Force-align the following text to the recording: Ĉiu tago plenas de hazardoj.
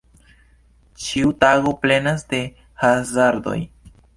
Ĉiu 1.03 1.35
tago 1.45 1.75
plenas 1.83 2.27
de 2.33 2.41
hazardoj. 2.85 3.59